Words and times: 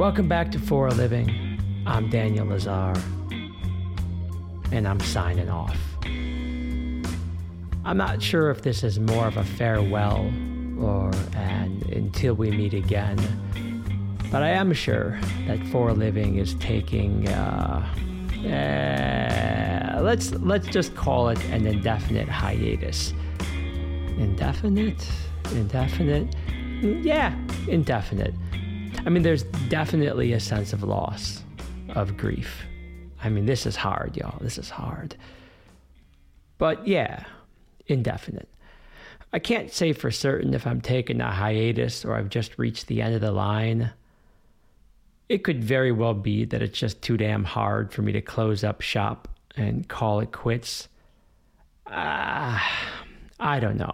Welcome 0.00 0.28
back 0.28 0.50
to 0.52 0.58
For 0.58 0.86
a 0.86 0.94
Living. 0.94 1.60
I'm 1.86 2.08
Daniel 2.08 2.46
Lazar, 2.46 2.94
and 4.72 4.88
I'm 4.88 4.98
signing 4.98 5.50
off. 5.50 5.76
I'm 7.84 7.98
not 7.98 8.22
sure 8.22 8.50
if 8.50 8.62
this 8.62 8.82
is 8.82 8.98
more 8.98 9.26
of 9.26 9.36
a 9.36 9.44
farewell 9.44 10.32
or 10.80 11.10
an 11.34 11.82
until 11.92 12.32
we 12.32 12.50
meet 12.50 12.72
again, 12.72 13.18
but 14.32 14.42
I 14.42 14.48
am 14.48 14.72
sure 14.72 15.20
that 15.46 15.62
For 15.66 15.90
a 15.90 15.92
Living 15.92 16.38
is 16.38 16.54
taking, 16.54 17.28
uh, 17.28 17.86
uh, 18.46 20.00
let's 20.00 20.32
let's 20.36 20.68
just 20.68 20.94
call 20.94 21.28
it 21.28 21.44
an 21.50 21.66
indefinite 21.66 22.26
hiatus. 22.26 23.12
Indefinite, 24.16 25.06
indefinite, 25.52 26.34
yeah, 26.80 27.36
indefinite. 27.68 28.32
I 29.06 29.10
mean, 29.10 29.22
there's 29.22 29.44
definitely 29.68 30.32
a 30.32 30.40
sense 30.40 30.72
of 30.72 30.82
loss, 30.82 31.42
of 31.90 32.16
grief. 32.16 32.62
I 33.22 33.28
mean, 33.28 33.46
this 33.46 33.66
is 33.66 33.76
hard, 33.76 34.16
y'all. 34.16 34.38
This 34.40 34.58
is 34.58 34.70
hard. 34.70 35.16
But 36.58 36.86
yeah, 36.86 37.24
indefinite. 37.86 38.48
I 39.32 39.38
can't 39.38 39.72
say 39.72 39.92
for 39.92 40.10
certain 40.10 40.54
if 40.54 40.66
I'm 40.66 40.80
taking 40.80 41.20
a 41.20 41.30
hiatus 41.30 42.04
or 42.04 42.14
I've 42.14 42.30
just 42.30 42.58
reached 42.58 42.86
the 42.86 43.00
end 43.00 43.14
of 43.14 43.20
the 43.20 43.32
line. 43.32 43.92
It 45.28 45.44
could 45.44 45.62
very 45.62 45.92
well 45.92 46.14
be 46.14 46.44
that 46.46 46.62
it's 46.62 46.78
just 46.78 47.00
too 47.02 47.16
damn 47.16 47.44
hard 47.44 47.92
for 47.92 48.02
me 48.02 48.12
to 48.12 48.20
close 48.20 48.64
up 48.64 48.80
shop 48.80 49.28
and 49.56 49.88
call 49.88 50.20
it 50.20 50.32
quits. 50.32 50.88
Ah. 51.86 52.99
I 53.40 53.58
don't 53.58 53.78
know. 53.78 53.92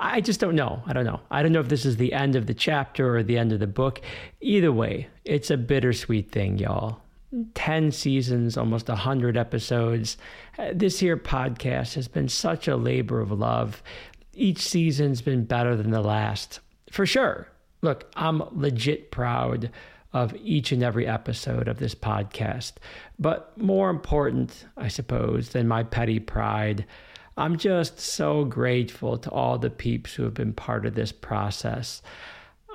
I 0.00 0.20
just 0.20 0.40
don't 0.40 0.56
know. 0.56 0.82
I 0.84 0.92
don't 0.92 1.04
know. 1.04 1.20
I 1.30 1.42
don't 1.42 1.52
know 1.52 1.60
if 1.60 1.68
this 1.68 1.86
is 1.86 1.96
the 1.96 2.12
end 2.12 2.34
of 2.34 2.46
the 2.46 2.54
chapter 2.54 3.16
or 3.16 3.22
the 3.22 3.38
end 3.38 3.52
of 3.52 3.60
the 3.60 3.68
book. 3.68 4.00
Either 4.40 4.72
way, 4.72 5.06
it's 5.24 5.50
a 5.50 5.56
bittersweet 5.56 6.32
thing, 6.32 6.58
y'all. 6.58 7.00
10 7.54 7.92
seasons, 7.92 8.56
almost 8.56 8.88
100 8.88 9.36
episodes. 9.36 10.16
Uh, 10.58 10.70
this 10.74 10.98
here 10.98 11.16
podcast 11.16 11.94
has 11.94 12.08
been 12.08 12.28
such 12.28 12.66
a 12.66 12.76
labor 12.76 13.20
of 13.20 13.30
love. 13.30 13.80
Each 14.34 14.58
season's 14.58 15.22
been 15.22 15.44
better 15.44 15.76
than 15.76 15.92
the 15.92 16.00
last, 16.00 16.58
for 16.90 17.06
sure. 17.06 17.46
Look, 17.82 18.10
I'm 18.16 18.42
legit 18.50 19.12
proud 19.12 19.70
of 20.12 20.34
each 20.42 20.72
and 20.72 20.82
every 20.82 21.06
episode 21.06 21.68
of 21.68 21.78
this 21.78 21.94
podcast. 21.94 22.72
But 23.20 23.56
more 23.56 23.90
important, 23.90 24.66
I 24.76 24.88
suppose, 24.88 25.50
than 25.50 25.68
my 25.68 25.84
petty 25.84 26.18
pride, 26.18 26.84
I'm 27.36 27.56
just 27.56 28.00
so 28.00 28.44
grateful 28.44 29.16
to 29.18 29.30
all 29.30 29.58
the 29.58 29.70
peeps 29.70 30.14
who 30.14 30.24
have 30.24 30.34
been 30.34 30.52
part 30.52 30.84
of 30.84 30.94
this 30.94 31.12
process. 31.12 32.02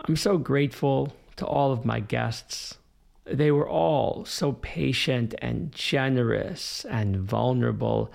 I'm 0.08 0.16
so 0.16 0.38
grateful 0.38 1.14
to 1.38 1.46
all 1.46 1.72
of 1.72 1.86
my 1.86 2.00
guests. 2.00 2.78
They 3.26 3.52
were 3.52 3.68
all 3.68 4.26
so 4.26 4.54
patient 4.54 5.36
and 5.40 5.72
generous 5.72 6.86
and 6.86 7.18
vulnerable. 7.18 8.12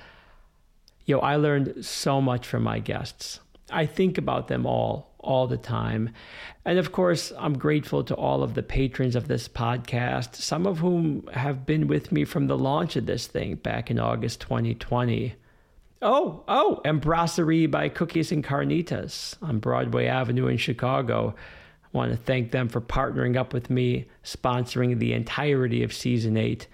Yo, 1.05 1.19
I 1.19 1.37
learned 1.37 1.85
so 1.85 2.21
much 2.21 2.47
from 2.47 2.63
my 2.63 2.79
guests. 2.79 3.41
I 3.71 3.87
think 3.87 4.19
about 4.19 4.49
them 4.49 4.67
all, 4.67 5.15
all 5.19 5.47
the 5.47 5.57
time. 5.57 6.11
And 6.65 6.79
of 6.79 6.93
course, 6.93 7.33
I'm 7.39 7.59
grateful 7.59 8.05
to 8.05 8.15
all 8.15 8.43
of 8.43 8.55
the 8.55 8.63
patrons 8.63 9.17
of 9.17 9.29
this 9.29 9.49
podcast, 9.49 10.37
some 10.37 10.67
of 10.67 10.79
whom 10.79 11.27
have 11.33 11.67
been 11.67 11.87
with 11.87 12.13
me 12.13 12.25
from 12.25 12.47
the 12.47 12.59
launch 12.59 12.97
of 12.97 13.07
this 13.07 13.27
thing 13.27 13.57
back 13.57 13.91
in 13.91 13.99
August 13.99 14.41
2020. 14.41 15.35
Oh, 16.03 16.45
oh, 16.49 16.81
and 16.85 16.99
Brasserie 17.01 17.67
by 17.67 17.91
Cookies 17.91 18.33
and 18.33 18.43
Carnitas 18.43 19.37
on 19.43 19.59
Broadway 19.59 20.07
Avenue 20.07 20.47
in 20.47 20.57
Chicago. 20.57 21.35
I 21.85 21.89
want 21.93 22.11
to 22.11 22.17
thank 22.17 22.53
them 22.53 22.69
for 22.69 22.81
partnering 22.81 23.37
up 23.37 23.53
with 23.53 23.69
me, 23.69 24.07
sponsoring 24.25 24.99
the 24.99 25.13
entirety 25.13 25.83
of 25.83 25.93
season 25.93 26.39
eight. 26.39 26.69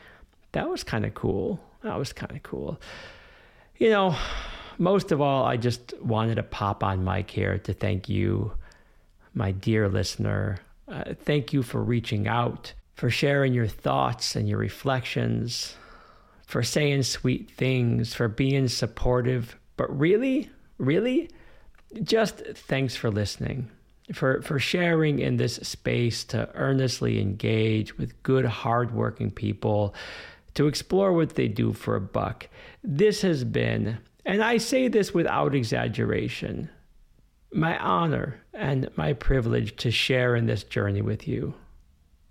That 0.53 0.71
was 0.71 0.85
kind 0.85 1.05
of 1.05 1.15
cool. 1.15 1.61
That 1.83 1.99
was 1.99 2.13
kind 2.13 2.37
of 2.37 2.43
cool. 2.45 2.81
You 3.79 3.91
know, 3.91 4.17
most 4.79 5.11
of 5.11 5.21
all, 5.21 5.45
I 5.45 5.57
just 5.57 5.93
wanted 6.01 6.37
to 6.37 6.45
pop 6.45 6.85
on 6.85 7.03
mic 7.03 7.29
here 7.29 7.59
to 7.59 7.73
thank 7.73 8.09
you, 8.09 8.53
my 9.35 9.51
dear 9.51 9.89
listener. 9.89 10.59
Uh, 10.87 11.15
thank 11.25 11.53
you 11.53 11.65
for 11.65 11.83
reaching 11.83 12.29
out, 12.29 12.75
for 12.95 13.11
sharing 13.11 13.55
your 13.55 13.67
thoughts 13.67 14.37
and 14.37 14.49
your 14.49 14.59
reflections 14.59 15.75
for 16.47 16.63
saying 16.63 17.03
sweet 17.03 17.51
things, 17.51 18.15
for 18.15 18.29
being 18.29 18.69
supportive. 18.69 19.59
But 19.77 19.97
really, 19.97 20.49
really, 20.79 21.29
just 22.03 22.39
thanks 22.39 22.97
for 22.97 23.11
listening, 23.11 23.69
for, 24.15 24.41
for 24.43 24.59
sharing 24.59 25.19
in 25.19 25.37
this 25.37 25.57
space 25.57 26.25
to 26.25 26.49
earnestly 26.55 27.21
engage 27.21 27.99
with 27.99 28.23
good, 28.23 28.45
hardworking 28.45 29.33
people, 29.33 29.95
to 30.55 30.69
explore 30.69 31.13
what 31.13 31.35
they 31.35 31.49
do 31.49 31.73
for 31.73 31.97
a 31.97 32.01
buck. 32.01 32.49
This 32.83 33.21
has 33.23 33.45
been, 33.45 33.99
and 34.25 34.43
I 34.43 34.57
say 34.57 34.89
this 34.89 35.13
without 35.13 35.55
exaggeration, 35.55 36.71
my 37.53 37.77
honor 37.79 38.41
and 38.55 38.89
my 38.97 39.13
privilege 39.13 39.77
to 39.77 39.91
share 39.91 40.37
in 40.37 40.47
this 40.47 40.63
journey 40.63 41.03
with 41.03 41.27
you. 41.27 41.55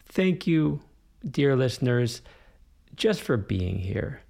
Thank 0.08 0.48
you, 0.48 0.82
dear 1.30 1.56
listeners 1.56 2.22
just 2.96 3.22
for 3.22 3.38
being 3.38 3.80
here. 3.80 4.22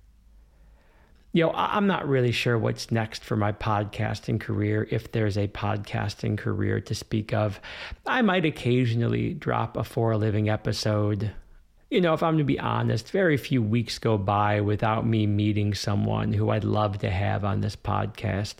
You 1.33 1.43
know, 1.43 1.51
I'm 1.53 1.85
not 1.85 2.07
really 2.07 2.31
sure 2.31 2.57
what's 2.57 2.91
next 2.91 3.23
for 3.23 3.35
my 3.35 3.51
podcasting 3.51 4.39
career, 4.39 4.87
if 4.89 5.11
there's 5.11 5.37
a 5.37 5.49
podcasting 5.49 6.37
career 6.37 6.79
to 6.79 6.95
speak 6.95 7.33
of. 7.33 7.59
I 8.05 8.21
might 8.21 8.45
occasionally 8.45 9.33
drop 9.33 9.75
a 9.75 9.83
For 9.83 10.11
a 10.11 10.17
Living 10.17 10.47
episode. 10.47 11.31
You 11.91 11.99
know, 11.99 12.13
if 12.13 12.23
I'm 12.23 12.37
to 12.37 12.45
be 12.45 12.57
honest, 12.57 13.11
very 13.11 13.35
few 13.35 13.61
weeks 13.61 13.99
go 13.99 14.17
by 14.17 14.61
without 14.61 15.05
me 15.05 15.27
meeting 15.27 15.73
someone 15.73 16.31
who 16.31 16.51
I'd 16.51 16.63
love 16.63 16.99
to 16.99 17.09
have 17.09 17.43
on 17.43 17.59
this 17.59 17.75
podcast. 17.75 18.55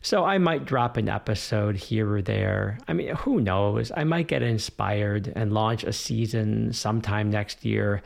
So 0.00 0.24
I 0.24 0.38
might 0.38 0.64
drop 0.64 0.96
an 0.96 1.08
episode 1.08 1.76
here 1.76 2.10
or 2.10 2.22
there. 2.22 2.78
I 2.88 2.94
mean, 2.94 3.14
who 3.16 3.40
knows? 3.40 3.92
I 3.94 4.04
might 4.04 4.28
get 4.28 4.42
inspired 4.42 5.32
and 5.36 5.52
launch 5.52 5.84
a 5.84 5.92
season 5.92 6.72
sometime 6.72 7.30
next 7.30 7.64
year. 7.64 8.02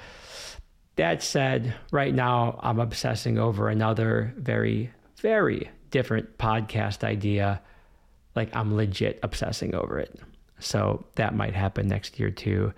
That 0.98 1.22
said, 1.22 1.76
right 1.92 2.12
now 2.12 2.58
I'm 2.60 2.80
obsessing 2.80 3.38
over 3.38 3.68
another 3.68 4.34
very, 4.36 4.90
very 5.20 5.70
different 5.92 6.38
podcast 6.38 7.04
idea. 7.04 7.62
Like 8.34 8.54
I'm 8.54 8.74
legit 8.74 9.20
obsessing 9.22 9.76
over 9.76 10.00
it. 10.00 10.18
So 10.58 11.04
that 11.14 11.36
might 11.36 11.54
happen 11.54 11.86
next 11.86 12.18
year 12.18 12.32
too. 12.32 12.72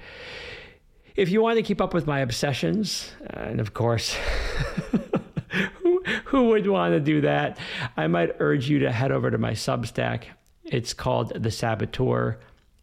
If 1.16 1.30
you 1.30 1.40
want 1.40 1.56
to 1.56 1.62
keep 1.62 1.80
up 1.80 1.94
with 1.94 2.06
my 2.06 2.20
obsessions, 2.20 3.10
and 3.30 3.58
of 3.58 3.72
course, 3.72 4.12
who, 5.82 6.02
who 6.26 6.48
would 6.48 6.66
want 6.66 6.92
to 6.92 7.00
do 7.00 7.22
that? 7.22 7.56
I 7.96 8.06
might 8.06 8.36
urge 8.38 8.68
you 8.68 8.80
to 8.80 8.92
head 8.92 9.12
over 9.12 9.30
to 9.30 9.38
my 9.38 9.52
Substack. 9.52 10.24
It's 10.64 10.92
called 10.92 11.42
The 11.42 11.50
Sabbateur. 11.50 12.38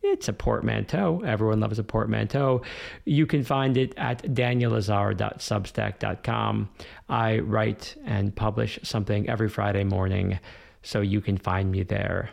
It's 0.10 0.30
a 0.30 0.34
portmanteau. 0.34 1.22
Everyone 1.26 1.60
loves 1.60 1.80
a 1.80 1.84
portmanteau. 1.84 2.62
You 3.04 3.26
can 3.26 3.44
find 3.44 3.76
it 3.76 3.94
at 3.98 4.24
danielazar.substack.com. 4.24 6.70
I 7.10 7.40
write 7.40 7.98
and 8.06 8.34
publish 8.34 8.80
something 8.84 9.28
every 9.30 9.50
Friday 9.50 9.84
morning, 9.84 10.40
so 10.82 11.02
you 11.02 11.20
can 11.20 11.38
find 11.38 11.70
me 11.70 11.84
there. 11.84 12.30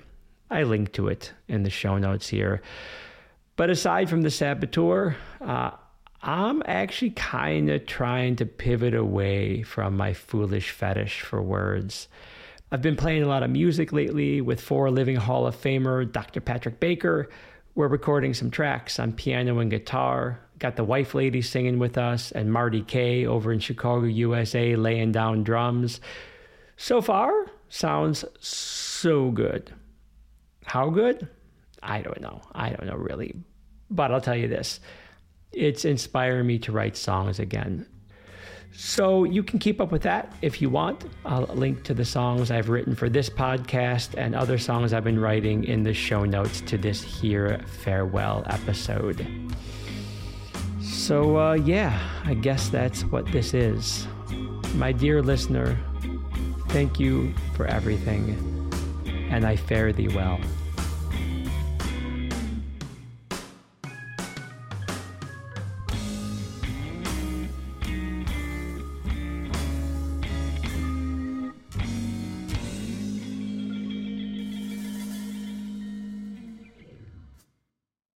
I 0.50 0.62
link 0.62 0.92
to 0.92 1.08
it 1.08 1.32
in 1.48 1.64
the 1.64 1.70
show 1.70 1.98
notes 1.98 2.28
here. 2.28 2.62
But 3.56 3.70
aside 3.70 4.08
from 4.08 4.22
the 4.22 4.30
Sabbateur, 4.30 5.16
uh, 5.40 5.72
I'm 6.22 6.62
actually 6.66 7.10
kind 7.10 7.70
of 7.70 7.86
trying 7.86 8.36
to 8.36 8.46
pivot 8.46 8.94
away 8.94 9.62
from 9.62 9.96
my 9.96 10.12
foolish 10.12 10.70
fetish 10.70 11.22
for 11.22 11.42
words. 11.42 12.06
I've 12.70 12.82
been 12.82 12.94
playing 12.96 13.24
a 13.24 13.28
lot 13.28 13.42
of 13.42 13.50
music 13.50 13.92
lately 13.92 14.40
with 14.40 14.60
Four 14.60 14.90
Living 14.90 15.16
Hall 15.16 15.46
of 15.46 15.60
Famer 15.60 16.10
Dr. 16.10 16.40
Patrick 16.40 16.80
Baker, 16.80 17.28
we're 17.74 17.88
recording 17.88 18.34
some 18.34 18.50
tracks 18.50 18.98
on 19.00 19.12
piano 19.12 19.58
and 19.58 19.70
guitar. 19.70 20.40
Got 20.58 20.76
the 20.76 20.84
wife 20.84 21.14
lady 21.14 21.42
singing 21.42 21.78
with 21.78 21.98
us, 21.98 22.30
and 22.30 22.52
Marty 22.52 22.82
Kay 22.82 23.26
over 23.26 23.52
in 23.52 23.58
Chicago, 23.58 24.06
USA, 24.06 24.76
laying 24.76 25.10
down 25.10 25.42
drums. 25.42 26.00
So 26.76 27.02
far, 27.02 27.46
sounds 27.68 28.24
so 28.40 29.30
good. 29.30 29.72
How 30.64 30.88
good? 30.90 31.28
I 31.82 32.00
don't 32.00 32.20
know. 32.20 32.40
I 32.52 32.70
don't 32.70 32.86
know 32.86 32.96
really. 32.96 33.34
But 33.90 34.12
I'll 34.12 34.20
tell 34.20 34.36
you 34.36 34.48
this 34.48 34.80
it's 35.52 35.84
inspiring 35.84 36.46
me 36.46 36.58
to 36.60 36.72
write 36.72 36.96
songs 36.96 37.38
again. 37.38 37.86
So 38.76 39.24
you 39.24 39.42
can 39.42 39.58
keep 39.58 39.80
up 39.80 39.92
with 39.92 40.02
that 40.02 40.34
if 40.42 40.60
you 40.60 40.68
want. 40.68 41.04
I'll 41.24 41.46
link 41.46 41.84
to 41.84 41.94
the 41.94 42.04
songs 42.04 42.50
I've 42.50 42.68
written 42.68 42.94
for 42.94 43.08
this 43.08 43.30
podcast 43.30 44.18
and 44.18 44.34
other 44.34 44.58
songs 44.58 44.92
I've 44.92 45.04
been 45.04 45.20
writing 45.20 45.64
in 45.64 45.84
the 45.84 45.94
show 45.94 46.24
notes 46.24 46.60
to 46.62 46.76
this 46.76 47.00
here 47.02 47.60
farewell 47.82 48.42
episode. 48.46 49.26
So, 50.82 51.38
uh, 51.38 51.52
yeah, 51.54 51.98
I 52.24 52.34
guess 52.34 52.68
that's 52.68 53.04
what 53.04 53.30
this 53.30 53.54
is. 53.54 54.06
My 54.74 54.90
dear 54.90 55.22
listener, 55.22 55.78
thank 56.68 56.98
you 56.98 57.32
for 57.54 57.66
everything, 57.66 58.70
and 59.30 59.46
I 59.46 59.54
fare 59.56 59.92
thee 59.92 60.08
well. 60.08 60.40